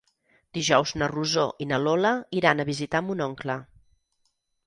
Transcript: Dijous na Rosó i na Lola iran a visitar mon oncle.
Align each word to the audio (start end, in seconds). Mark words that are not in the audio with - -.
Dijous 0.57 0.93
na 1.01 1.09
Rosó 1.11 1.43
i 1.65 1.67
na 1.73 1.79
Lola 1.83 2.13
iran 2.39 2.63
a 2.63 2.67
visitar 2.71 3.03
mon 3.09 3.21
oncle. 3.29 3.59